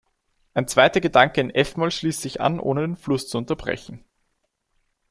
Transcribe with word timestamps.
Ein 0.55 0.67
zweiter 0.67 0.99
Gedanke 0.99 1.41
in 1.41 1.51
f-Moll 1.53 1.91
schließt 1.91 2.21
sich 2.21 2.41
an, 2.41 2.59
ohne 2.59 2.81
den 2.81 2.95
Fluss 2.95 3.27
zu 3.29 3.37
unterbrechen. 3.37 4.03